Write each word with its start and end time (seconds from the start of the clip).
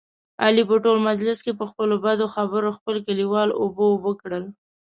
علي 0.43 0.63
په 0.69 0.75
ټول 0.83 0.97
مجلس 1.09 1.37
کې، 1.45 1.57
په 1.59 1.65
خپلو 1.69 1.95
بدو 2.05 2.25
خبرو 2.35 2.69
خپل 2.77 2.95
کلیوال 3.07 3.49
اوبه 3.61 3.83
اوبه 3.93 4.11
کړل. 4.21 4.43